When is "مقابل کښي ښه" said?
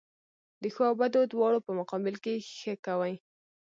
1.79-2.73